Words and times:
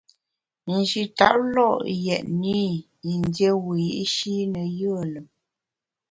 Nji 0.73 1.01
tap 1.17 1.37
lo’ 1.53 1.67
yètne 2.05 2.57
i 2.75 2.83
yin 3.07 3.23
dié 3.35 3.51
wiyi’shi 3.65 4.33
ne 4.53 4.61
yùe 4.79 5.01
lùm. 5.13 5.27